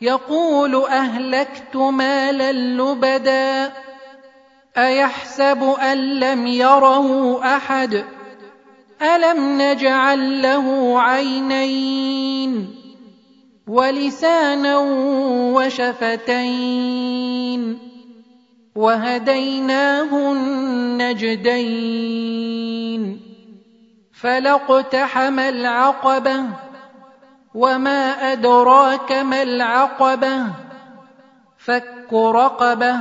[0.00, 3.72] يقول أهلكت مالا لبدا
[4.78, 8.04] أيحسب أن لم يره أحد؟
[9.02, 12.74] ألم نجعل له عينين
[13.68, 14.76] ولسانا
[15.54, 17.78] وشفتين
[18.74, 22.00] وهديناه النجدين
[24.12, 26.44] فلاقتحم العقبة
[27.54, 30.46] وما ادراك ما العقبه
[31.58, 33.00] فك رقبه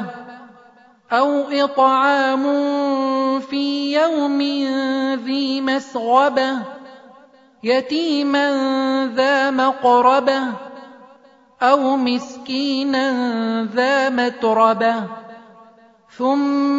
[1.12, 2.44] أو اطعام
[3.40, 4.42] في يوم
[5.26, 6.60] ذي مسغبه
[7.64, 8.48] يتيما
[9.16, 10.44] ذا مقربه
[11.62, 13.12] أو مسكينا
[13.64, 15.04] ذا متربه
[16.18, 16.79] ثم